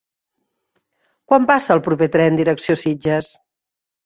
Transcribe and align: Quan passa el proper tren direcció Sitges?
Quan 1.31 1.45
passa 1.51 1.75
el 1.75 1.83
proper 1.89 2.09
tren 2.17 2.41
direcció 2.41 2.79
Sitges? 2.87 3.31